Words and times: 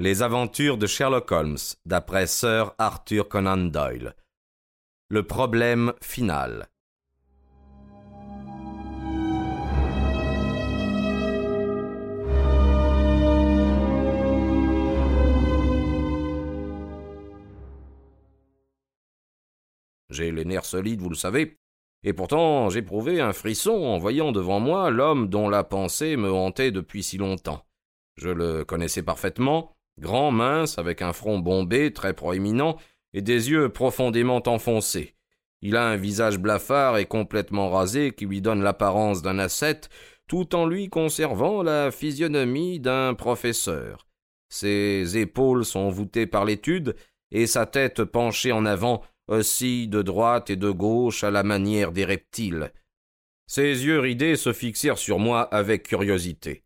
Les 0.00 0.22
aventures 0.22 0.78
de 0.78 0.86
Sherlock 0.86 1.32
Holmes, 1.32 1.58
d'après 1.84 2.28
Sir 2.28 2.72
Arthur 2.78 3.28
Conan 3.28 3.56
Doyle. 3.56 4.14
Le 5.08 5.24
problème 5.24 5.92
final. 6.00 6.68
J'ai 20.10 20.30
les 20.30 20.44
nerfs 20.44 20.64
solides, 20.64 21.00
vous 21.00 21.08
le 21.08 21.16
savez, 21.16 21.58
et 22.04 22.12
pourtant 22.12 22.68
j'éprouvais 22.68 23.20
un 23.20 23.32
frisson 23.32 23.72
en 23.72 23.98
voyant 23.98 24.30
devant 24.30 24.60
moi 24.60 24.90
l'homme 24.90 25.28
dont 25.28 25.48
la 25.48 25.64
pensée 25.64 26.16
me 26.16 26.30
hantait 26.30 26.70
depuis 26.70 27.02
si 27.02 27.18
longtemps. 27.18 27.64
Je 28.16 28.28
le 28.28 28.64
connaissais 28.64 29.02
parfaitement, 29.02 29.74
grand, 29.98 30.30
mince, 30.30 30.78
avec 30.78 31.02
un 31.02 31.12
front 31.12 31.38
bombé, 31.38 31.92
très 31.92 32.14
proéminent, 32.14 32.76
et 33.12 33.22
des 33.22 33.50
yeux 33.50 33.68
profondément 33.68 34.42
enfoncés. 34.46 35.14
Il 35.60 35.76
a 35.76 35.86
un 35.86 35.96
visage 35.96 36.38
blafard 36.38 36.98
et 36.98 37.06
complètement 37.06 37.70
rasé 37.70 38.12
qui 38.12 38.26
lui 38.26 38.40
donne 38.40 38.62
l'apparence 38.62 39.22
d'un 39.22 39.38
ascète, 39.38 39.88
tout 40.28 40.54
en 40.54 40.66
lui 40.66 40.88
conservant 40.88 41.62
la 41.62 41.90
physionomie 41.90 42.80
d'un 42.80 43.14
professeur. 43.14 44.06
Ses 44.48 45.18
épaules 45.18 45.64
sont 45.64 45.88
voûtées 45.88 46.26
par 46.26 46.44
l'étude, 46.44 46.94
et 47.30 47.46
sa 47.46 47.66
tête 47.66 48.04
penchée 48.04 48.52
en 48.52 48.64
avant 48.64 49.02
oscille 49.26 49.88
de 49.88 50.00
droite 50.02 50.48
et 50.50 50.56
de 50.56 50.70
gauche 50.70 51.24
à 51.24 51.30
la 51.30 51.42
manière 51.42 51.92
des 51.92 52.04
reptiles. 52.04 52.72
Ses 53.46 53.84
yeux 53.84 53.98
ridés 53.98 54.36
se 54.36 54.52
fixèrent 54.52 54.98
sur 54.98 55.18
moi 55.18 55.42
avec 55.42 55.84
curiosité. 55.84 56.64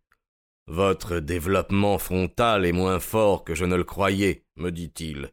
Votre 0.72 1.18
développement 1.18 1.98
frontal 1.98 2.64
est 2.64 2.72
moins 2.72 2.98
fort 2.98 3.44
que 3.44 3.54
je 3.54 3.66
ne 3.66 3.76
le 3.76 3.84
croyais, 3.84 4.46
me 4.56 4.70
dit-il. 4.70 5.28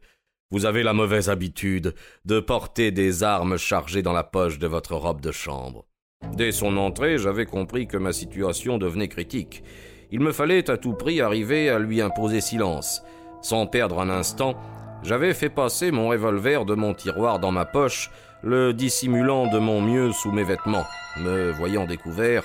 Vous 0.50 0.66
avez 0.66 0.82
la 0.82 0.92
mauvaise 0.92 1.30
habitude 1.30 1.94
de 2.26 2.40
porter 2.40 2.90
des 2.90 3.22
armes 3.22 3.56
chargées 3.56 4.02
dans 4.02 4.12
la 4.12 4.22
poche 4.22 4.58
de 4.58 4.66
votre 4.66 4.96
robe 4.96 5.22
de 5.22 5.32
chambre. 5.32 5.86
Dès 6.34 6.52
son 6.52 6.76
entrée, 6.76 7.16
j'avais 7.16 7.46
compris 7.46 7.86
que 7.86 7.96
ma 7.96 8.12
situation 8.12 8.76
devenait 8.76 9.08
critique. 9.08 9.64
Il 10.10 10.20
me 10.20 10.32
fallait 10.32 10.68
à 10.68 10.76
tout 10.76 10.92
prix 10.92 11.22
arriver 11.22 11.70
à 11.70 11.78
lui 11.78 12.02
imposer 12.02 12.42
silence. 12.42 13.02
Sans 13.40 13.66
perdre 13.66 13.98
un 13.98 14.10
instant, 14.10 14.60
j'avais 15.02 15.32
fait 15.32 15.48
passer 15.48 15.90
mon 15.90 16.10
revolver 16.10 16.66
de 16.66 16.74
mon 16.74 16.92
tiroir 16.92 17.38
dans 17.38 17.50
ma 17.50 17.64
poche, 17.64 18.10
le 18.42 18.74
dissimulant 18.74 19.46
de 19.46 19.58
mon 19.58 19.80
mieux 19.80 20.12
sous 20.12 20.32
mes 20.32 20.44
vêtements. 20.44 20.84
Me 21.16 21.50
voyant 21.50 21.86
découvert, 21.86 22.44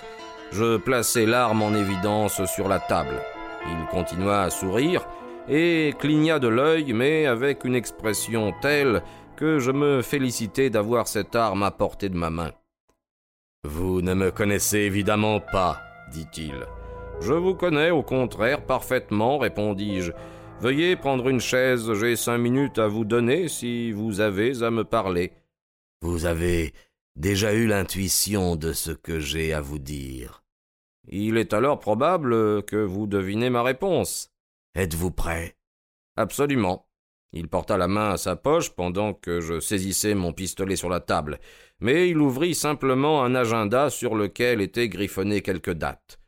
je 0.51 0.77
plaçai 0.77 1.25
l'arme 1.25 1.61
en 1.61 1.73
évidence 1.73 2.43
sur 2.45 2.67
la 2.67 2.79
table. 2.79 3.21
Il 3.67 3.85
continua 3.87 4.43
à 4.43 4.49
sourire 4.49 5.05
et 5.47 5.93
cligna 5.99 6.39
de 6.39 6.47
l'œil, 6.47 6.93
mais 6.93 7.25
avec 7.25 7.63
une 7.63 7.75
expression 7.75 8.53
telle 8.61 9.03
que 9.35 9.59
je 9.59 9.71
me 9.71 10.01
félicitai 10.01 10.69
d'avoir 10.69 11.07
cette 11.07 11.35
arme 11.35 11.63
à 11.63 11.71
portée 11.71 12.09
de 12.09 12.17
ma 12.17 12.29
main. 12.29 12.51
Vous 13.63 14.01
ne 14.01 14.13
me 14.13 14.31
connaissez 14.31 14.79
évidemment 14.79 15.39
pas, 15.39 15.81
dit-il. 16.11 16.65
Je 17.21 17.33
vous 17.33 17.55
connais 17.55 17.91
au 17.91 18.03
contraire 18.03 18.65
parfaitement, 18.65 19.37
répondis-je. 19.37 20.11
Veuillez 20.61 20.95
prendre 20.95 21.27
une 21.27 21.41
chaise, 21.41 21.91
j'ai 21.93 22.15
cinq 22.15 22.37
minutes 22.37 22.79
à 22.79 22.87
vous 22.87 23.05
donner 23.05 23.47
si 23.47 23.91
vous 23.91 24.21
avez 24.21 24.63
à 24.63 24.71
me 24.71 24.83
parler. 24.83 25.33
Vous 26.01 26.25
avez 26.25 26.73
déjà 27.15 27.53
eu 27.53 27.67
l'intuition 27.67 28.55
de 28.55 28.73
ce 28.73 28.91
que 28.91 29.19
j'ai 29.19 29.53
à 29.53 29.61
vous 29.61 29.79
dire. 29.79 30.43
Il 31.07 31.37
est 31.37 31.53
alors 31.53 31.79
probable 31.79 32.63
que 32.63 32.77
vous 32.77 33.07
devinez 33.07 33.49
ma 33.49 33.63
réponse. 33.63 34.31
Êtes-vous 34.75 35.11
prêt? 35.11 35.55
Absolument. 36.15 36.87
Il 37.31 37.49
porta 37.49 37.77
la 37.77 37.87
main 37.87 38.11
à 38.11 38.17
sa 38.17 38.35
poche 38.35 38.69
pendant 38.69 39.13
que 39.13 39.41
je 39.41 39.59
saisissais 39.59 40.15
mon 40.15 40.31
pistolet 40.31 40.75
sur 40.75 40.89
la 40.89 41.01
table, 41.01 41.39
mais 41.79 42.09
il 42.09 42.19
ouvrit 42.19 42.55
simplement 42.55 43.23
un 43.23 43.35
agenda 43.35 43.89
sur 43.89 44.15
lequel 44.15 44.61
étaient 44.61 44.89
griffonnées 44.89 45.41
quelques 45.41 45.73
dates. 45.73 46.19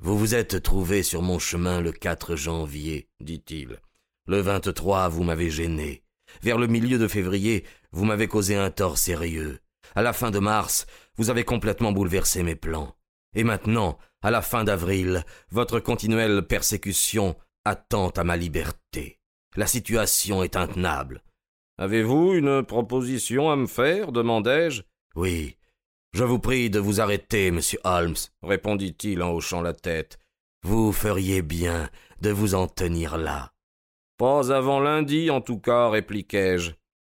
Vous 0.00 0.18
vous 0.18 0.34
êtes 0.34 0.62
trouvé 0.62 1.04
sur 1.04 1.22
mon 1.22 1.38
chemin 1.38 1.80
le 1.80 1.92
4 1.92 2.34
janvier, 2.34 3.08
dit-il. 3.20 3.78
Le 4.26 4.40
23, 4.40 5.08
vous 5.08 5.22
m'avez 5.22 5.48
gêné. 5.48 6.02
Vers 6.42 6.58
le 6.58 6.66
milieu 6.66 6.98
de 6.98 7.06
février, 7.06 7.64
vous 7.92 8.04
m'avez 8.04 8.26
causé 8.26 8.56
un 8.56 8.70
tort 8.70 8.98
sérieux. 8.98 9.60
À 9.94 10.02
la 10.02 10.12
fin 10.12 10.30
de 10.30 10.38
mars, 10.38 10.86
vous 11.16 11.30
avez 11.30 11.44
complètement 11.44 11.92
bouleversé 11.92 12.42
mes 12.42 12.56
plans. 12.56 12.96
Et 13.34 13.44
maintenant, 13.44 13.98
à 14.22 14.30
la 14.30 14.42
fin 14.42 14.64
d'avril, 14.64 15.24
votre 15.50 15.80
continuelle 15.80 16.42
persécution 16.46 17.36
attend 17.64 18.10
à 18.10 18.24
ma 18.24 18.36
liberté. 18.36 19.18
La 19.56 19.66
situation 19.66 20.42
est 20.42 20.56
intenable. 20.56 21.22
Avez-vous 21.78 22.34
une 22.34 22.62
proposition 22.62 23.50
à 23.50 23.56
me 23.56 23.66
faire? 23.66 24.12
demandai-je. 24.12 24.82
Oui. 25.14 25.56
Je 26.12 26.24
vous 26.24 26.38
prie 26.38 26.68
de 26.68 26.78
vous 26.78 27.00
arrêter, 27.00 27.50
monsieur 27.50 27.78
Holmes, 27.84 28.16
répondit-il 28.42 29.22
en 29.22 29.32
hochant 29.32 29.62
la 29.62 29.72
tête. 29.72 30.18
Vous 30.62 30.92
feriez 30.92 31.42
bien 31.42 31.88
de 32.20 32.30
vous 32.30 32.54
en 32.54 32.66
tenir 32.66 33.16
là. 33.16 33.52
Pas 34.18 34.52
avant 34.52 34.78
lundi, 34.78 35.30
en 35.30 35.40
tout 35.40 35.58
cas, 35.58 35.88
répliquai-je. 35.88 36.72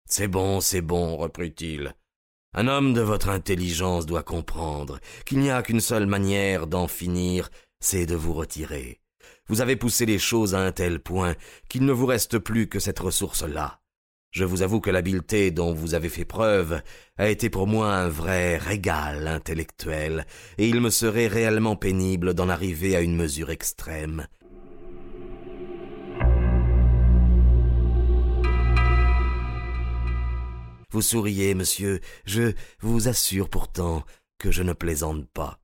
C'est 0.09 0.29
bon, 0.29 0.61
c'est 0.61 0.81
bon, 0.81 1.17
reprit-il. 1.17 1.95
Un 2.55 2.67
homme 2.67 2.95
de 2.95 3.03
votre 3.03 3.29
intelligence 3.29 4.07
doit 4.07 4.23
comprendre 4.23 4.99
qu'il 5.27 5.39
n'y 5.39 5.51
a 5.51 5.63
qu'une 5.63 5.81
seule 5.81 6.07
manière 6.07 6.67
d'en 6.67 6.89
finir, 6.89 7.51
c'est 7.79 8.07
de 8.07 8.17
vous 8.17 8.33
retirer. 8.33 9.01
Vous 9.49 9.61
avez 9.61 9.77
poussé 9.77 10.07
les 10.07 10.19
choses 10.19 10.55
à 10.55 10.61
un 10.61 10.73
tel 10.73 11.01
point 11.01 11.35
qu'il 11.69 11.85
ne 11.85 11.93
vous 11.93 12.07
reste 12.07 12.39
plus 12.39 12.67
que 12.67 12.79
cette 12.79 12.99
ressource-là. 12.99 13.81
Je 14.31 14.45
vous 14.45 14.63
avoue 14.63 14.81
que 14.81 14.91
l'habileté 14.91 15.51
dont 15.51 15.73
vous 15.73 15.95
avez 15.95 16.09
fait 16.09 16.25
preuve 16.25 16.83
a 17.17 17.29
été 17.29 17.51
pour 17.51 17.67
moi 17.67 17.95
un 17.95 18.09
vrai 18.09 18.57
régal 18.57 19.27
intellectuel, 19.27 20.27
et 20.59 20.69
il 20.69 20.81
me 20.81 20.91
serait 20.91 21.29
réellement 21.29 21.77
pénible 21.77 22.35
d'en 22.35 22.49
arriver 22.49 22.97
à 22.97 23.01
une 23.01 23.17
mesure 23.17 23.51
extrême. 23.51 24.27
Vous 30.91 31.03
souriez, 31.03 31.55
monsieur. 31.55 32.01
Je 32.25 32.53
vous 32.81 33.09
assure 33.09 33.51
pourtant 33.51 34.05
que 34.39 34.51
je 34.51 34.63
ne 34.63 34.73
plaisante 34.73 35.27
pas. 35.29 35.61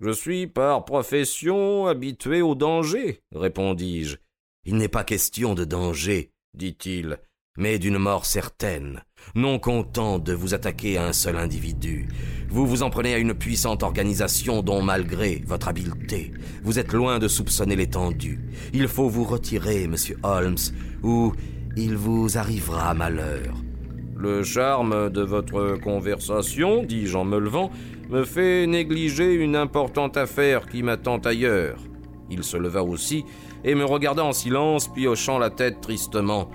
Je 0.00 0.10
suis 0.10 0.46
par 0.46 0.84
profession 0.84 1.86
habitué 1.86 2.42
au 2.42 2.54
danger, 2.54 3.22
répondis-je. 3.34 4.18
Il 4.66 4.76
n'est 4.76 4.88
pas 4.88 5.04
question 5.04 5.54
de 5.54 5.64
danger, 5.64 6.32
dit-il, 6.52 7.18
mais 7.56 7.78
d'une 7.78 7.96
mort 7.96 8.26
certaine. 8.26 9.02
Non 9.34 9.58
content 9.58 10.18
de 10.18 10.34
vous 10.34 10.52
attaquer 10.52 10.98
à 10.98 11.06
un 11.06 11.14
seul 11.14 11.38
individu, 11.38 12.08
vous 12.50 12.66
vous 12.66 12.82
en 12.82 12.90
prenez 12.90 13.14
à 13.14 13.18
une 13.18 13.32
puissante 13.32 13.82
organisation 13.82 14.62
dont, 14.62 14.82
malgré 14.82 15.42
votre 15.46 15.68
habileté, 15.68 16.32
vous 16.62 16.78
êtes 16.78 16.92
loin 16.92 17.18
de 17.18 17.28
soupçonner 17.28 17.76
l'étendue. 17.76 18.40
Il 18.74 18.88
faut 18.88 19.08
vous 19.08 19.24
retirer, 19.24 19.86
monsieur 19.88 20.18
Holmes, 20.22 20.58
ou 21.02 21.32
il 21.76 21.96
vous 21.96 22.36
arrivera 22.36 22.92
malheur. 22.92 23.54
Le 24.18 24.42
charme 24.42 25.10
de 25.10 25.20
votre 25.20 25.78
conversation, 25.78 26.82
dis-je 26.82 27.18
en 27.18 27.26
me 27.26 27.38
levant, 27.38 27.70
me 28.08 28.24
fait 28.24 28.66
négliger 28.66 29.34
une 29.34 29.54
importante 29.54 30.16
affaire 30.16 30.66
qui 30.66 30.82
m'attend 30.82 31.18
ailleurs. 31.18 31.78
Il 32.30 32.42
se 32.42 32.56
leva 32.56 32.82
aussi 32.82 33.26
et 33.62 33.74
me 33.74 33.84
regarda 33.84 34.24
en 34.24 34.32
silence, 34.32 34.88
puis 34.88 35.06
hochant 35.06 35.38
la 35.38 35.50
tête 35.50 35.82
tristement. 35.82 36.48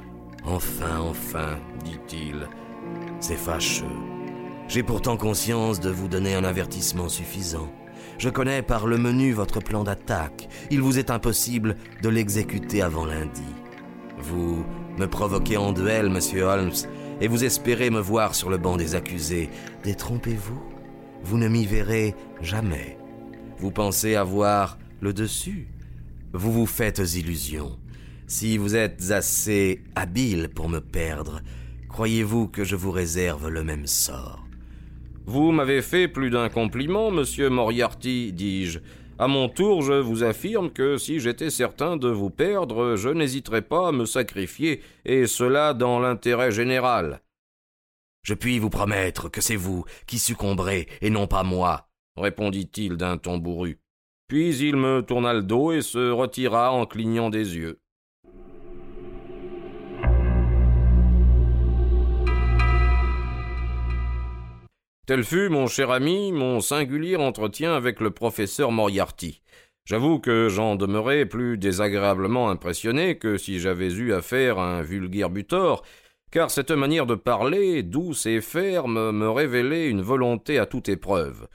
Enfin, 0.43 0.99
enfin, 1.01 1.59
dit-il, 1.85 2.47
c'est 3.19 3.37
fâcheux. 3.37 3.85
J'ai 4.67 4.81
pourtant 4.81 5.15
conscience 5.15 5.79
de 5.79 5.91
vous 5.91 6.07
donner 6.07 6.33
un 6.33 6.43
avertissement 6.43 7.09
suffisant. 7.09 7.71
Je 8.17 8.29
connais 8.29 8.63
par 8.63 8.87
le 8.87 8.97
menu 8.97 9.33
votre 9.33 9.59
plan 9.59 9.83
d'attaque. 9.83 10.49
Il 10.71 10.81
vous 10.81 10.97
est 10.97 11.11
impossible 11.11 11.75
de 12.01 12.09
l'exécuter 12.09 12.81
avant 12.81 13.05
lundi. 13.05 13.43
Vous 14.17 14.65
me 14.97 15.05
provoquez 15.05 15.57
en 15.57 15.73
duel, 15.73 16.09
monsieur 16.09 16.43
Holmes, 16.43 16.71
et 17.21 17.27
vous 17.27 17.43
espérez 17.45 17.89
me 17.89 17.99
voir 17.99 18.35
sur 18.35 18.49
le 18.49 18.57
banc 18.57 18.75
des 18.77 18.95
accusés. 18.95 19.49
Détrompez-vous, 19.83 20.61
vous 21.23 21.37
ne 21.37 21.47
m'y 21.47 21.65
verrez 21.65 22.15
jamais. 22.41 22.97
Vous 23.59 23.71
pensez 23.71 24.15
avoir 24.15 24.79
le 24.99 25.13
dessus. 25.13 25.67
Vous 26.33 26.51
vous 26.51 26.65
faites 26.65 26.99
illusion. 27.15 27.77
Si 28.25 28.57
vous 28.57 28.75
êtes 28.75 29.11
assez 29.11 29.83
habile 29.95 30.49
pour 30.49 30.67
me 30.67 30.79
perdre, 30.79 31.41
croyez-vous 31.89 32.47
que 32.47 32.63
je 32.63 32.75
vous 32.75 32.91
réserve 32.91 33.49
le 33.49 33.63
même 33.63 33.85
sort? 33.85 34.47
Vous 35.27 35.51
m'avez 35.51 35.81
fait 35.83 36.07
plus 36.07 36.31
d'un 36.31 36.49
compliment, 36.49 37.11
monsieur 37.11 37.49
Moriarty, 37.49 38.33
dis-je. 38.33 38.79
À 39.21 39.27
mon 39.27 39.49
tour, 39.49 39.83
je 39.83 39.93
vous 39.93 40.23
affirme 40.23 40.71
que 40.71 40.97
si 40.97 41.19
j'étais 41.19 41.51
certain 41.51 41.95
de 41.95 42.07
vous 42.07 42.31
perdre, 42.31 42.95
je 42.95 43.09
n'hésiterais 43.09 43.61
pas 43.61 43.89
à 43.89 43.91
me 43.91 44.07
sacrifier, 44.07 44.81
et 45.05 45.27
cela 45.27 45.75
dans 45.75 45.99
l'intérêt 45.99 46.51
général. 46.51 47.21
Je 48.23 48.33
puis 48.33 48.57
vous 48.57 48.71
promettre 48.71 49.29
que 49.29 49.39
c'est 49.39 49.55
vous 49.55 49.85
qui 50.07 50.17
succomberez 50.17 50.87
et 51.01 51.11
non 51.11 51.27
pas 51.27 51.43
moi, 51.43 51.87
répondit-il 52.17 52.97
d'un 52.97 53.19
ton 53.19 53.37
bourru. 53.37 53.79
Puis 54.27 54.57
il 54.57 54.75
me 54.75 55.01
tourna 55.01 55.35
le 55.35 55.43
dos 55.43 55.71
et 55.71 55.83
se 55.83 56.09
retira 56.09 56.71
en 56.71 56.87
clignant 56.87 57.29
des 57.29 57.57
yeux. 57.57 57.79
Tel 65.07 65.23
fut, 65.23 65.49
mon 65.49 65.65
cher 65.65 65.89
ami, 65.89 66.31
mon 66.31 66.59
singulier 66.61 67.15
entretien 67.15 67.73
avec 67.73 67.99
le 68.01 68.11
professeur 68.11 68.71
Moriarty. 68.71 69.41
J'avoue 69.83 70.19
que 70.19 70.47
j'en 70.47 70.75
demeurais 70.75 71.25
plus 71.25 71.57
désagréablement 71.57 72.51
impressionné 72.51 73.17
que 73.17 73.37
si 73.37 73.59
j'avais 73.59 73.91
eu 73.91 74.13
affaire 74.13 74.59
à 74.59 74.77
un 74.77 74.81
vulgaire 74.83 75.31
butor, 75.31 75.83
car 76.31 76.51
cette 76.51 76.69
manière 76.69 77.07
de 77.07 77.15
parler, 77.15 77.81
douce 77.81 78.27
et 78.27 78.41
ferme, 78.41 79.11
me 79.11 79.29
révélait 79.29 79.89
une 79.89 80.03
volonté 80.03 80.59
à 80.59 80.67
toute 80.67 80.87
épreuve. 80.87 81.47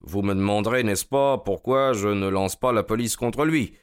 Vous 0.00 0.22
me 0.22 0.34
demanderez, 0.34 0.84
n'est-ce 0.84 1.04
pas, 1.04 1.38
pourquoi 1.38 1.94
je 1.94 2.08
ne 2.08 2.28
lance 2.28 2.54
pas 2.54 2.72
la 2.72 2.84
police 2.84 3.16
contre 3.16 3.44
lui? 3.44 3.74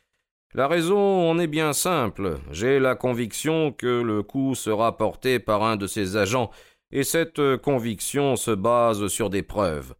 La 0.54 0.68
raison 0.68 1.30
en 1.30 1.38
est 1.38 1.48
bien 1.48 1.74
simple. 1.74 2.38
J'ai 2.52 2.80
la 2.80 2.96
conviction 2.96 3.74
que 3.74 4.02
le 4.02 4.24
coup 4.24 4.56
sera 4.56 4.98
porté 4.98 5.40
par 5.40 5.64
un 5.64 5.76
de 5.76 5.88
ses 5.88 6.18
agents, 6.18 6.50
et 6.92 7.04
cette 7.04 7.58
conviction 7.58 8.36
se 8.36 8.52
base 8.52 9.08
sur 9.08 9.30
des 9.30 9.44
preuves. 9.44 9.96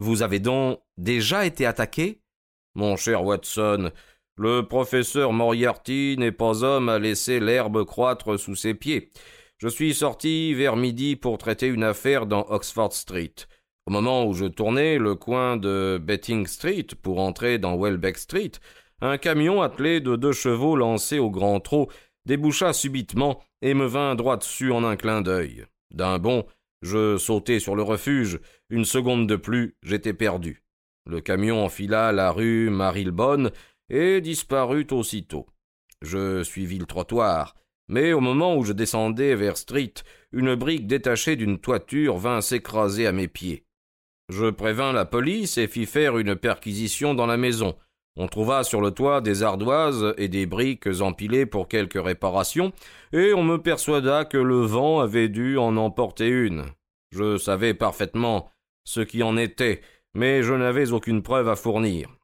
Vous 0.00 0.22
avez 0.22 0.38
donc 0.38 0.80
déjà 0.96 1.44
été 1.46 1.66
attaqué? 1.66 2.20
Mon 2.74 2.96
cher 2.96 3.24
Watson, 3.24 3.90
le 4.36 4.62
professeur 4.62 5.32
Moriarty 5.32 6.14
n'est 6.18 6.32
pas 6.32 6.62
homme 6.62 6.88
à 6.88 7.00
laisser 7.00 7.40
l'herbe 7.40 7.84
croître 7.84 8.38
sous 8.38 8.54
ses 8.54 8.74
pieds. 8.74 9.10
Je 9.56 9.66
suis 9.66 9.92
sorti 9.92 10.54
vers 10.54 10.76
midi 10.76 11.16
pour 11.16 11.38
traiter 11.38 11.66
une 11.66 11.82
affaire 11.82 12.26
dans 12.26 12.46
Oxford 12.48 12.92
Street. 12.92 13.34
Au 13.86 13.90
moment 13.90 14.24
où 14.24 14.34
je 14.34 14.44
tournais 14.44 14.98
le 14.98 15.16
coin 15.16 15.56
de 15.56 16.00
Betting 16.00 16.46
Street 16.46 16.86
pour 17.02 17.18
entrer 17.18 17.58
dans 17.58 17.76
Welbeck 17.76 18.18
Street, 18.18 18.52
un 19.00 19.18
camion 19.18 19.62
attelé 19.62 20.00
de 20.00 20.14
deux 20.14 20.32
chevaux 20.32 20.76
lancés 20.76 21.18
au 21.18 21.30
grand 21.30 21.58
trot 21.58 21.88
déboucha 22.24 22.72
subitement 22.72 23.42
et 23.62 23.74
me 23.74 23.86
vint 23.86 24.14
droit 24.14 24.36
dessus 24.36 24.70
en 24.70 24.84
un 24.84 24.94
clin 24.94 25.22
d'œil. 25.22 25.64
D'un 25.90 26.18
bond, 26.18 26.46
je 26.82 27.16
sautai 27.16 27.60
sur 27.60 27.74
le 27.74 27.82
refuge. 27.82 28.40
Une 28.70 28.84
seconde 28.84 29.26
de 29.26 29.36
plus, 29.36 29.76
j'étais 29.82 30.14
perdu. 30.14 30.62
Le 31.06 31.20
camion 31.20 31.64
enfila 31.64 32.12
la 32.12 32.30
rue 32.30 32.70
Marilbonne 32.70 33.50
et 33.88 34.20
disparut 34.20 34.86
aussitôt. 34.90 35.46
Je 36.02 36.42
suivis 36.42 36.78
le 36.78 36.86
trottoir, 36.86 37.54
mais 37.88 38.12
au 38.12 38.20
moment 38.20 38.56
où 38.56 38.64
je 38.64 38.72
descendais 38.72 39.34
vers 39.34 39.56
Street, 39.56 39.94
une 40.32 40.54
brique 40.54 40.86
détachée 40.86 41.36
d'une 41.36 41.58
toiture 41.58 42.18
vint 42.18 42.40
s'écraser 42.40 43.06
à 43.06 43.12
mes 43.12 43.28
pieds. 43.28 43.64
Je 44.28 44.50
prévins 44.50 44.92
la 44.92 45.06
police 45.06 45.56
et 45.56 45.66
fis 45.66 45.86
faire 45.86 46.18
une 46.18 46.36
perquisition 46.36 47.14
dans 47.14 47.26
la 47.26 47.38
maison. 47.38 47.76
On 48.20 48.26
trouva 48.26 48.64
sur 48.64 48.80
le 48.80 48.90
toit 48.90 49.20
des 49.20 49.44
ardoises 49.44 50.12
et 50.18 50.26
des 50.26 50.44
briques 50.44 50.88
empilées 51.00 51.46
pour 51.46 51.68
quelques 51.68 52.02
réparations, 52.02 52.72
et 53.12 53.32
on 53.32 53.44
me 53.44 53.58
persuada 53.58 54.24
que 54.24 54.36
le 54.36 54.58
vent 54.58 54.98
avait 54.98 55.28
dû 55.28 55.56
en 55.56 55.76
emporter 55.76 56.26
une. 56.26 56.64
Je 57.12 57.38
savais 57.38 57.74
parfaitement 57.74 58.50
ce 58.82 59.00
qui 59.02 59.22
en 59.22 59.36
était, 59.36 59.82
mais 60.14 60.42
je 60.42 60.52
n'avais 60.52 60.90
aucune 60.90 61.22
preuve 61.22 61.48
à 61.48 61.54
fournir. 61.54 62.17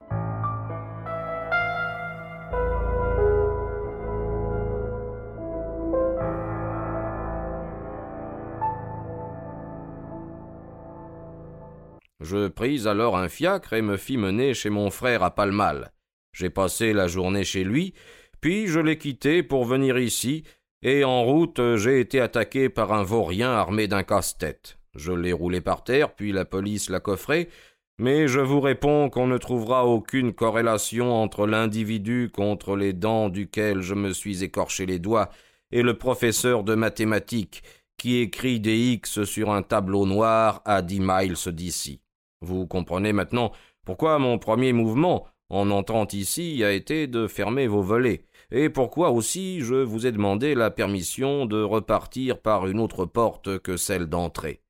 Je 12.24 12.48
pris 12.48 12.88
alors 12.88 13.18
un 13.18 13.28
fiacre 13.28 13.74
et 13.74 13.82
me 13.82 13.98
fis 13.98 14.16
mener 14.16 14.54
chez 14.54 14.70
mon 14.70 14.88
frère 14.88 15.22
à 15.22 15.34
Palmal. 15.34 15.92
J'ai 16.32 16.48
passé 16.48 16.94
la 16.94 17.06
journée 17.06 17.44
chez 17.44 17.64
lui, 17.64 17.92
puis 18.40 18.66
je 18.66 18.80
l'ai 18.80 18.96
quitté 18.96 19.42
pour 19.42 19.66
venir 19.66 19.98
ici, 19.98 20.42
et 20.80 21.04
en 21.04 21.22
route 21.22 21.60
j'ai 21.76 22.00
été 22.00 22.20
attaqué 22.20 22.70
par 22.70 22.94
un 22.94 23.02
vaurien 23.02 23.50
armé 23.50 23.88
d'un 23.88 24.04
casse-tête. 24.04 24.78
Je 24.96 25.12
l'ai 25.12 25.34
roulé 25.34 25.60
par 25.60 25.84
terre, 25.84 26.14
puis 26.14 26.32
la 26.32 26.46
police 26.46 26.88
l'a 26.88 26.98
coffré, 26.98 27.50
mais 27.98 28.26
je 28.26 28.40
vous 28.40 28.60
réponds 28.62 29.10
qu'on 29.10 29.26
ne 29.26 29.36
trouvera 29.36 29.84
aucune 29.84 30.32
corrélation 30.32 31.12
entre 31.12 31.46
l'individu 31.46 32.30
contre 32.32 32.74
les 32.74 32.94
dents 32.94 33.28
duquel 33.28 33.82
je 33.82 33.94
me 33.94 34.14
suis 34.14 34.42
écorché 34.42 34.86
les 34.86 34.98
doigts 34.98 35.28
et 35.72 35.82
le 35.82 35.98
professeur 35.98 36.64
de 36.64 36.74
mathématiques 36.74 37.62
qui 37.98 38.16
écrit 38.16 38.60
des 38.60 38.78
X 38.94 39.24
sur 39.24 39.52
un 39.52 39.62
tableau 39.62 40.06
noir 40.06 40.62
à 40.64 40.80
dix 40.80 41.00
miles 41.00 41.36
d'ici. 41.48 42.00
Vous 42.40 42.66
comprenez 42.66 43.12
maintenant 43.12 43.52
pourquoi 43.84 44.18
mon 44.18 44.38
premier 44.38 44.72
mouvement, 44.72 45.26
en 45.50 45.70
entrant 45.70 46.06
ici, 46.12 46.64
a 46.64 46.72
été 46.72 47.06
de 47.06 47.26
fermer 47.26 47.66
vos 47.66 47.82
volets, 47.82 48.24
et 48.50 48.70
pourquoi 48.70 49.10
aussi 49.10 49.60
je 49.60 49.74
vous 49.74 50.06
ai 50.06 50.12
demandé 50.12 50.54
la 50.54 50.70
permission 50.70 51.46
de 51.46 51.62
repartir 51.62 52.40
par 52.40 52.66
une 52.66 52.80
autre 52.80 53.04
porte 53.04 53.58
que 53.58 53.76
celle 53.76 54.06
d'entrée. 54.06 54.62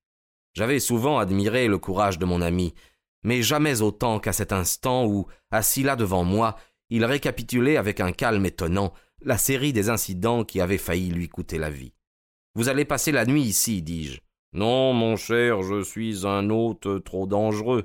J'avais 0.54 0.80
souvent 0.80 1.18
admiré 1.18 1.68
le 1.68 1.78
courage 1.78 2.18
de 2.18 2.24
mon 2.24 2.40
ami, 2.40 2.74
mais 3.22 3.42
jamais 3.42 3.82
autant 3.82 4.18
qu'à 4.20 4.32
cet 4.32 4.52
instant 4.52 5.06
où, 5.06 5.26
assis 5.50 5.82
là 5.82 5.96
devant 5.96 6.24
moi, 6.24 6.56
il 6.90 7.04
récapitulait 7.04 7.76
avec 7.76 8.00
un 8.00 8.12
calme 8.12 8.46
étonnant 8.46 8.92
la 9.22 9.38
série 9.38 9.72
des 9.72 9.88
incidents 9.88 10.44
qui 10.44 10.60
avaient 10.60 10.78
failli 10.78 11.10
lui 11.10 11.28
coûter 11.28 11.58
la 11.58 11.70
vie. 11.70 11.94
Vous 12.54 12.68
allez 12.68 12.84
passer 12.84 13.10
la 13.10 13.24
nuit 13.24 13.42
ici, 13.42 13.82
dis-je. 13.82 14.20
Non, 14.54 14.92
mon 14.92 15.16
cher, 15.16 15.62
je 15.62 15.82
suis 15.82 16.26
un 16.26 16.48
hôte 16.48 17.02
trop 17.04 17.26
dangereux. 17.26 17.84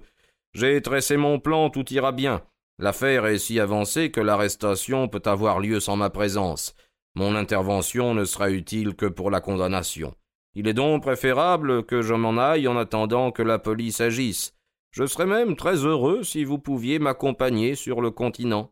J'ai 0.54 0.82
tressé 0.82 1.18
mon 1.18 1.40
plan, 1.40 1.72
tout 1.72 1.92
ira 1.92 2.12
bien. 2.12 2.44
L'affaire 2.78 3.26
est 3.26 3.40
si 3.40 3.60
avancée 3.60 4.12
que 4.12 4.22
l'arrestation 4.22 5.08
peut 5.08 5.22
avoir 5.26 5.60
lieu 5.60 5.80
sans 5.80 5.96
ma 5.96 6.12
présence. 6.12 6.76
Mon 7.16 7.36
intervention 7.36 8.14
ne 8.14 8.24
sera 8.24 8.52
utile 8.52 8.96
que 8.96 9.08
pour 9.08 9.32
la 9.32 9.42
condamnation. 9.42 10.14
Il 10.54 10.68
est 10.68 10.74
donc 10.74 11.02
préférable 11.02 11.84
que 11.84 12.02
je 12.02 12.14
m'en 12.14 12.38
aille 12.38 12.68
en 12.68 12.78
attendant 12.78 13.32
que 13.32 13.44
la 13.44 13.58
police 13.58 14.00
agisse. 14.00 14.54
Je 14.92 15.06
serais 15.06 15.26
même 15.26 15.56
très 15.56 15.86
heureux 15.86 16.24
si 16.24 16.44
vous 16.44 16.60
pouviez 16.60 17.00
m'accompagner 17.00 17.76
sur 17.76 18.00
le 18.00 18.12
continent. 18.12 18.72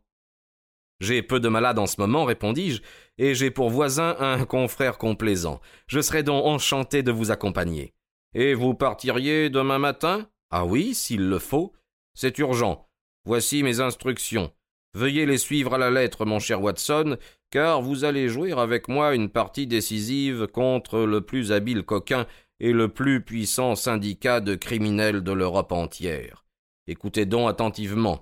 J'ai 1.00 1.22
peu 1.22 1.40
de 1.40 1.50
malades 1.50 1.80
en 1.80 1.86
ce 1.86 2.02
moment, 2.02 2.26
répondis-je, 2.26 2.82
et 3.18 3.36
j'ai 3.36 3.52
pour 3.52 3.70
voisin 3.70 4.16
un 4.20 4.46
confrère 4.46 4.98
complaisant. 4.98 5.60
Je 5.88 6.00
serais 6.00 6.24
donc 6.24 6.46
enchanté 6.46 7.04
de 7.04 7.12
vous 7.12 7.32
accompagner. 7.32 7.94
Et 8.34 8.54
vous 8.54 8.74
partiriez 8.74 9.50
demain 9.50 9.80
matin? 9.80 10.28
Ah 10.50 10.66
oui, 10.66 10.94
s'il 10.96 11.30
le 11.30 11.40
faut. 11.40 11.74
C'est 12.14 12.38
urgent. 12.40 12.88
Voici 13.26 13.62
mes 13.62 13.80
instructions. 13.80 14.52
Veuillez 14.94 15.26
les 15.26 15.38
suivre 15.38 15.76
à 15.76 15.78
la 15.78 15.92
lettre, 15.92 16.26
mon 16.26 16.40
cher 16.40 16.62
Watson, 16.62 17.18
car 17.52 17.82
vous 17.82 18.04
allez 18.04 18.30
jouer 18.30 18.54
avec 18.54 18.88
moi 18.88 19.14
une 19.14 19.30
partie 19.30 19.68
décisive 19.68 20.48
contre 20.48 21.00
le 21.02 21.22
plus 21.22 21.52
habile 21.52 21.84
coquin 21.84 22.26
et 22.60 22.74
le 22.74 22.88
plus 22.88 23.24
puissant 23.24 23.76
syndicat 23.76 24.40
de 24.40 24.56
criminels 24.56 25.22
de 25.22 25.32
l'Europe 25.32 25.72
entière. 25.72 26.46
Écoutez 26.88 27.26
donc 27.26 27.50
attentivement. 27.50 28.22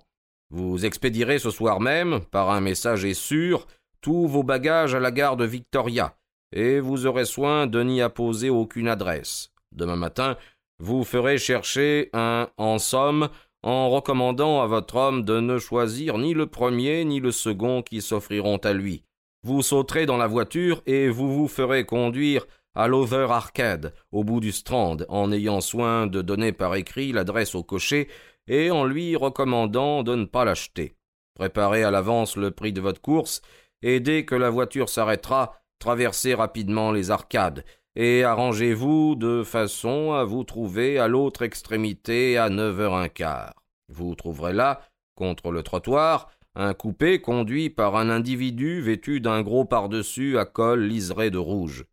Vous 0.50 0.86
expédierez 0.86 1.40
ce 1.40 1.50
soir 1.50 1.80
même, 1.80 2.22
par 2.32 2.50
un 2.52 2.62
messager 2.62 3.14
sûr, 3.14 3.68
tous 4.02 4.28
vos 4.28 4.44
bagages 4.44 4.96
à 4.96 5.00
la 5.00 5.12
gare 5.12 5.38
de 5.38 5.46
Victoria, 5.46 6.16
et 6.52 6.80
vous 6.80 7.06
aurez 7.06 7.26
soin 7.26 7.68
de 7.68 7.82
n'y 7.82 8.02
apposer 8.02 8.50
aucune 8.50 8.88
adresse. 8.88 9.52
Demain 9.72 9.96
matin, 9.96 10.38
vous 10.80 11.04
ferez 11.04 11.38
chercher 11.38 12.10
un 12.14 12.50
en 12.58 12.80
somme 12.80 13.30
en 13.64 13.90
recommandant 13.90 14.62
à 14.62 14.68
votre 14.68 14.96
homme 14.96 15.24
de 15.24 15.40
ne 15.40 15.58
choisir 15.58 16.18
ni 16.18 16.34
le 16.34 16.46
premier 16.46 17.04
ni 17.04 17.20
le 17.20 17.32
second 17.32 17.82
qui 17.82 18.02
s'offriront 18.02 18.58
à 18.58 18.74
lui. 18.74 19.04
Vous 19.44 19.62
sauterez 19.62 20.06
dans 20.06 20.18
la 20.18 20.28
voiture 20.28 20.82
et 20.86 21.10
vous 21.10 21.34
vous 21.34 21.48
ferez 21.48 21.86
conduire 21.86 22.46
à 22.76 22.88
l'Over 22.88 23.28
Arcade, 23.30 23.94
au 24.12 24.24
bout 24.24 24.40
du 24.40 24.52
Strand, 24.52 24.98
en 25.10 25.32
ayant 25.32 25.62
soin 25.62 26.08
de 26.08 26.22
donner 26.22 26.52
par 26.52 26.76
écrit 26.76 27.12
l'adresse 27.12 27.56
au 27.56 27.64
cocher 27.64 28.08
et 28.48 28.70
en 28.70 28.86
lui 28.86 29.16
recommandant 29.16 30.04
de 30.04 30.16
ne 30.16 30.26
pas 30.26 30.46
l'acheter. 30.46 30.96
Préparez 31.36 31.84
à 31.84 31.92
l'avance 31.92 32.38
le 32.38 32.52
prix 32.52 32.74
de 32.74 32.82
votre 32.82 33.02
course, 33.02 33.42
et 33.82 34.00
dès 34.00 34.26
que 34.26 34.36
la 34.36 34.50
voiture 34.50 34.90
s'arrêtera, 34.90 35.60
traversez 35.80 36.34
rapidement 36.34 36.92
les 36.92 37.12
arcades, 37.12 37.66
et 37.96 38.24
arrangez-vous 38.24 39.16
de 39.16 39.44
façon 39.44 40.12
à 40.12 40.24
vous 40.24 40.44
trouver 40.44 41.00
à 41.00 41.08
l'autre 41.08 41.42
extrémité 41.42 42.38
à 42.38 42.50
neuf 42.50 42.80
heures 42.80 42.96
un 42.96 43.10
quart. 43.10 43.54
Vous 43.90 44.16
trouverez 44.16 44.54
là, 44.54 44.82
contre 45.16 45.52
le 45.52 45.64
trottoir, 45.64 46.30
un 46.56 46.74
coupé 46.74 47.20
conduit 47.22 47.70
par 47.70 47.96
un 47.96 48.10
individu 48.10 48.82
vêtu 48.82 49.20
d'un 49.20 49.42
gros 49.42 49.66
pardessus 49.66 50.38
à 50.38 50.46
col 50.46 50.84
liseré 50.84 51.30
de 51.30 51.38
rouge. 51.38 51.86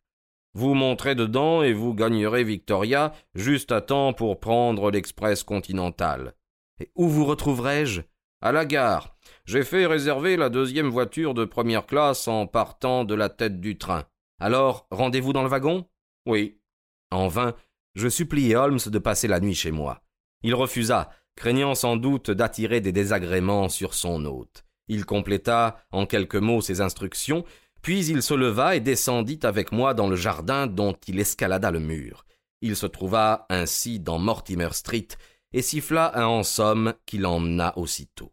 Vous 0.54 0.74
monterez 0.74 1.14
dedans 1.14 1.62
et 1.62 1.72
vous 1.72 1.94
gagnerez 1.94 2.44
Victoria 2.44 3.12
juste 3.34 3.72
à 3.72 3.80
temps 3.80 4.12
pour 4.12 4.38
prendre 4.38 4.90
l'express 4.90 5.42
continental. 5.42 6.34
Et 6.78 6.90
où 6.94 7.08
vous 7.08 7.24
retrouverai-je? 7.24 8.02
À 8.42 8.52
la 8.52 8.64
gare. 8.64 9.16
J'ai 9.44 9.64
fait 9.64 9.86
réserver 9.86 10.36
la 10.36 10.50
deuxième 10.50 10.88
voiture 10.88 11.32
de 11.32 11.44
première 11.44 11.86
classe 11.86 12.28
en 12.28 12.46
partant 12.46 13.04
de 13.04 13.14
la 13.14 13.28
tête 13.28 13.60
du 13.60 13.78
train. 13.78 14.04
Alors, 14.40 14.86
rendez-vous 14.90 15.32
dans 15.32 15.42
le 15.42 15.48
wagon? 15.48 15.86
Oui. 16.26 16.58
En 17.10 17.28
vain, 17.28 17.54
je 17.94 18.08
suppliai 18.08 18.56
Holmes 18.56 18.80
de 18.84 18.98
passer 18.98 19.28
la 19.28 19.40
nuit 19.40 19.54
chez 19.54 19.70
moi. 19.70 20.02
Il 20.42 20.54
refusa, 20.54 21.10
craignant 21.36 21.74
sans 21.74 21.96
doute 21.96 22.30
d'attirer 22.30 22.80
des 22.80 22.92
désagréments 22.92 23.68
sur 23.68 23.94
son 23.94 24.24
hôte. 24.24 24.64
Il 24.88 25.06
compléta 25.06 25.84
en 25.92 26.04
quelques 26.06 26.36
mots 26.36 26.60
ses 26.60 26.80
instructions, 26.80 27.44
puis 27.82 28.06
il 28.06 28.22
se 28.22 28.34
leva 28.34 28.76
et 28.76 28.80
descendit 28.80 29.40
avec 29.42 29.72
moi 29.72 29.92
dans 29.92 30.08
le 30.08 30.16
jardin 30.16 30.66
dont 30.66 30.94
il 31.08 31.18
escalada 31.18 31.70
le 31.70 31.80
mur. 31.80 32.24
Il 32.60 32.76
se 32.76 32.86
trouva 32.86 33.46
ainsi 33.50 33.98
dans 33.98 34.18
Mortimer 34.18 34.68
Street 34.72 35.08
et 35.52 35.62
siffla 35.62 36.16
un 36.16 36.26
en 36.26 36.42
somme 36.44 36.94
qui 37.06 37.18
l'emmena 37.18 37.76
aussitôt. 37.76 38.32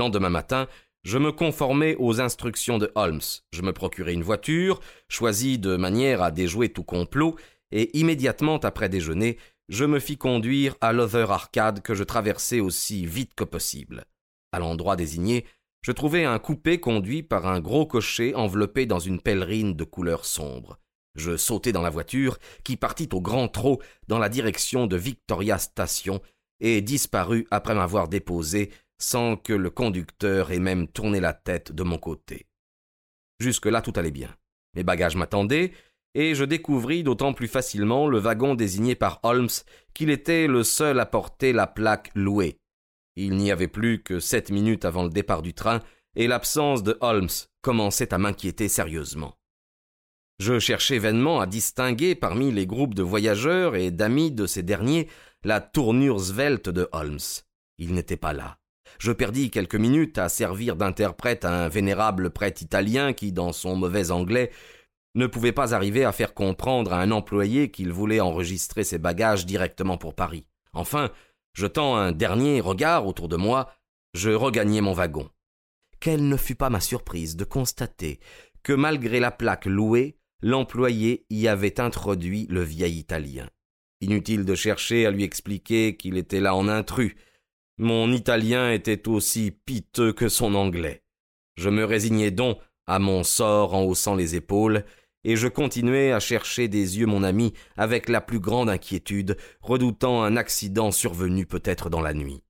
Lendemain 0.00 0.30
matin, 0.30 0.66
je 1.02 1.18
me 1.18 1.30
conformai 1.30 1.94
aux 1.98 2.22
instructions 2.22 2.78
de 2.78 2.90
Holmes. 2.94 3.20
Je 3.52 3.60
me 3.60 3.72
procurai 3.72 4.14
une 4.14 4.22
voiture, 4.22 4.80
choisie 5.08 5.58
de 5.58 5.76
manière 5.76 6.22
à 6.22 6.30
déjouer 6.30 6.70
tout 6.70 6.84
complot, 6.84 7.36
et 7.70 7.98
immédiatement 7.98 8.58
après 8.58 8.88
déjeuner, 8.88 9.36
je 9.68 9.84
me 9.84 10.00
fis 10.00 10.16
conduire 10.16 10.74
à 10.80 10.94
l'Other 10.94 11.30
Arcade 11.30 11.82
que 11.82 11.94
je 11.94 12.02
traversai 12.02 12.60
aussi 12.60 13.04
vite 13.04 13.34
que 13.34 13.44
possible. 13.44 14.04
À 14.52 14.58
l'endroit 14.58 14.96
désigné, 14.96 15.44
je 15.82 15.92
trouvai 15.92 16.24
un 16.24 16.38
coupé 16.38 16.80
conduit 16.80 17.22
par 17.22 17.46
un 17.46 17.60
gros 17.60 17.86
cocher 17.86 18.34
enveloppé 18.34 18.86
dans 18.86 18.98
une 18.98 19.20
pèlerine 19.20 19.74
de 19.74 19.84
couleur 19.84 20.24
sombre. 20.24 20.78
Je 21.14 21.36
sautai 21.36 21.72
dans 21.72 21.82
la 21.82 21.90
voiture, 21.90 22.38
qui 22.64 22.76
partit 22.76 23.08
au 23.12 23.20
grand 23.20 23.48
trot 23.48 23.80
dans 24.08 24.18
la 24.18 24.30
direction 24.30 24.86
de 24.86 24.96
Victoria 24.96 25.58
Station, 25.58 26.22
et 26.60 26.80
disparut 26.80 27.46
après 27.50 27.74
m'avoir 27.74 28.08
déposé 28.08 28.70
sans 29.00 29.36
que 29.36 29.52
le 29.52 29.70
conducteur 29.70 30.52
ait 30.52 30.60
même 30.60 30.86
tourné 30.86 31.18
la 31.18 31.32
tête 31.32 31.72
de 31.72 31.82
mon 31.82 31.98
côté. 31.98 32.46
Jusque-là 33.40 33.82
tout 33.82 33.92
allait 33.96 34.10
bien. 34.10 34.32
Mes 34.74 34.84
bagages 34.84 35.16
m'attendaient, 35.16 35.72
et 36.14 36.34
je 36.34 36.44
découvris 36.44 37.02
d'autant 37.02 37.32
plus 37.32 37.48
facilement 37.48 38.06
le 38.06 38.18
wagon 38.18 38.54
désigné 38.54 38.94
par 38.94 39.20
Holmes 39.22 39.48
qu'il 39.94 40.10
était 40.10 40.46
le 40.46 40.62
seul 40.62 41.00
à 41.00 41.06
porter 41.06 41.52
la 41.52 41.66
plaque 41.66 42.10
louée. 42.14 42.58
Il 43.16 43.36
n'y 43.36 43.50
avait 43.50 43.68
plus 43.68 44.02
que 44.02 44.20
sept 44.20 44.50
minutes 44.50 44.84
avant 44.84 45.02
le 45.02 45.10
départ 45.10 45.42
du 45.42 45.54
train, 45.54 45.80
et 46.16 46.26
l'absence 46.26 46.82
de 46.82 46.96
Holmes 47.00 47.28
commençait 47.62 48.12
à 48.12 48.18
m'inquiéter 48.18 48.68
sérieusement. 48.68 49.36
Je 50.38 50.58
cherchais 50.58 50.98
vainement 50.98 51.40
à 51.40 51.46
distinguer 51.46 52.14
parmi 52.14 52.50
les 52.50 52.66
groupes 52.66 52.94
de 52.94 53.02
voyageurs 53.02 53.76
et 53.76 53.90
d'amis 53.90 54.30
de 54.30 54.46
ces 54.46 54.62
derniers 54.62 55.08
la 55.44 55.60
tournure 55.60 56.20
svelte 56.20 56.68
de 56.68 56.88
Holmes. 56.92 57.18
Il 57.78 57.94
n'était 57.94 58.16
pas 58.16 58.32
là. 58.32 58.59
Je 58.98 59.12
perdis 59.12 59.50
quelques 59.50 59.76
minutes 59.76 60.18
à 60.18 60.28
servir 60.28 60.76
d'interprète 60.76 61.44
à 61.44 61.64
un 61.64 61.68
vénérable 61.68 62.30
prêtre 62.30 62.62
italien 62.62 63.12
qui, 63.12 63.32
dans 63.32 63.52
son 63.52 63.76
mauvais 63.76 64.10
anglais, 64.10 64.50
ne 65.14 65.26
pouvait 65.26 65.52
pas 65.52 65.74
arriver 65.74 66.04
à 66.04 66.12
faire 66.12 66.34
comprendre 66.34 66.92
à 66.92 67.00
un 67.00 67.10
employé 67.10 67.70
qu'il 67.70 67.92
voulait 67.92 68.20
enregistrer 68.20 68.84
ses 68.84 68.98
bagages 68.98 69.46
directement 69.46 69.98
pour 69.98 70.14
Paris. 70.14 70.46
Enfin, 70.72 71.10
jetant 71.52 71.96
un 71.96 72.12
dernier 72.12 72.60
regard 72.60 73.06
autour 73.06 73.28
de 73.28 73.36
moi, 73.36 73.72
je 74.14 74.30
regagnai 74.30 74.80
mon 74.80 74.92
wagon. 74.92 75.28
Quelle 75.98 76.28
ne 76.28 76.36
fut 76.36 76.54
pas 76.54 76.70
ma 76.70 76.80
surprise 76.80 77.36
de 77.36 77.44
constater 77.44 78.20
que 78.62 78.72
malgré 78.72 79.20
la 79.20 79.30
plaque 79.30 79.66
louée, 79.66 80.16
l'employé 80.42 81.26
y 81.30 81.48
avait 81.48 81.80
introduit 81.80 82.46
le 82.50 82.62
vieil 82.62 82.98
Italien. 82.98 83.48
Inutile 84.00 84.44
de 84.44 84.54
chercher 84.54 85.06
à 85.06 85.10
lui 85.10 85.24
expliquer 85.24 85.96
qu'il 85.96 86.16
était 86.16 86.40
là 86.40 86.54
en 86.54 86.68
intrus, 86.68 87.14
mon 87.80 88.12
italien 88.12 88.70
était 88.70 89.08
aussi 89.08 89.52
piteux 89.52 90.12
que 90.12 90.28
son 90.28 90.54
anglais. 90.54 91.02
Je 91.56 91.70
me 91.70 91.82
résignai 91.84 92.30
donc 92.30 92.58
à 92.86 92.98
mon 92.98 93.24
sort 93.24 93.74
en 93.74 93.84
haussant 93.84 94.14
les 94.14 94.36
épaules, 94.36 94.84
et 95.24 95.34
je 95.34 95.48
continuai 95.48 96.12
à 96.12 96.20
chercher 96.20 96.68
des 96.68 96.98
yeux 96.98 97.06
mon 97.06 97.22
ami 97.22 97.54
avec 97.78 98.10
la 98.10 98.20
plus 98.20 98.38
grande 98.38 98.68
inquiétude, 98.68 99.38
redoutant 99.62 100.22
un 100.22 100.36
accident 100.36 100.90
survenu 100.90 101.46
peut-être 101.46 101.88
dans 101.88 102.02
la 102.02 102.12
nuit. 102.12 102.42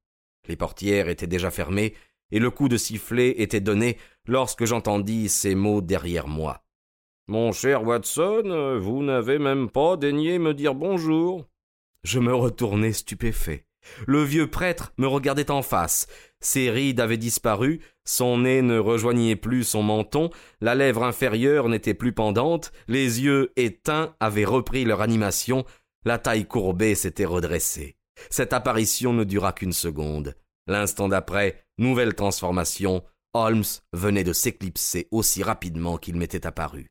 Les 0.49 0.57
portières 0.57 1.09
étaient 1.09 1.29
déjà 1.29 1.53
fermées, 1.53 1.95
et 2.33 2.41
le 2.41 2.51
coup 2.51 2.69
de 2.69 2.77
sifflet 2.77 3.41
était 3.41 3.61
donné 3.61 3.99
lorsque 4.27 4.65
j'entendis 4.65 5.29
ces 5.29 5.55
mots 5.55 5.81
derrière 5.81 6.27
moi. 6.27 6.65
Mon 7.29 7.53
cher 7.53 7.85
Watson, 7.85 8.79
vous 8.81 9.05
n'avez 9.05 9.39
même 9.39 9.71
pas 9.71 9.97
daigné 9.97 10.41
me 10.41 10.55
dire 10.55 10.75
bonjour. 10.75 11.47
Je 12.03 12.19
me 12.19 12.35
retournai 12.35 12.93
stupéfait. 12.93 13.70
Le 14.07 14.23
vieux 14.23 14.49
prêtre 14.49 14.93
me 14.99 15.07
regardait 15.07 15.51
en 15.51 15.63
face. 15.63 16.07
Ses 16.41 16.71
rides 16.71 17.01
avaient 17.01 17.17
disparu, 17.17 17.81
son 18.05 18.39
nez 18.39 18.63
ne 18.63 18.79
rejoignait 18.79 19.37
plus 19.37 19.65
son 19.65 19.83
menton, 19.83 20.31
la 20.61 20.75
lèvre 20.75 21.05
inférieure 21.05 21.69
n'était 21.69 21.95
plus 21.95 22.13
pendante, 22.13 22.73
les 22.89 23.23
yeux 23.23 23.53
éteints 23.57 24.15
avaient 24.21 24.45
repris 24.45 24.85
leur 24.85 25.01
animation, 25.01 25.65
la 26.05 26.19
taille 26.19 26.47
courbée 26.47 26.95
s'était 26.95 27.25
redressée. 27.25 27.97
Cette 28.31 28.53
apparition 28.53 29.13
ne 29.13 29.25
dura 29.25 29.53
qu'une 29.53 29.73
seconde. 29.73 30.35
L'instant 30.67 31.09
d'après, 31.09 31.65
nouvelle 31.79 32.15
transformation, 32.15 33.03
Holmes 33.33 33.65
venait 33.93 34.25
de 34.25 34.33
s'éclipser 34.33 35.09
aussi 35.11 35.43
rapidement 35.43 35.97
qu'il 35.99 36.17
m'était 36.17 36.47
apparu. 36.47 36.91